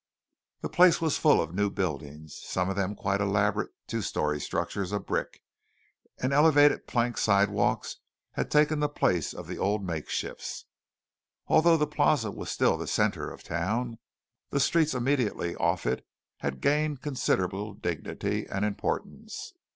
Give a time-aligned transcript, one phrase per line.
[0.61, 4.91] The place was full of new buildings, some of them quite elaborate two story structures
[4.91, 5.43] of brick;
[6.17, 7.97] and elevated plank sidewalks
[8.31, 10.65] had taken the place of the old makeshifts.
[11.45, 13.99] Although the Plaza was still the centre of town,
[14.49, 16.03] the streets immediately off it
[16.37, 19.53] had gained considerable dignity and importance.